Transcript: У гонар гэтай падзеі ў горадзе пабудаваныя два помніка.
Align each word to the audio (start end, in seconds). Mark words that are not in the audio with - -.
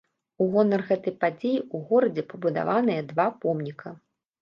У 0.45 0.45
гонар 0.55 0.83
гэтай 0.87 1.13
падзеі 1.25 1.59
ў 1.75 1.91
горадзе 1.91 2.27
пабудаваныя 2.35 3.01
два 3.15 3.31
помніка. 3.45 3.99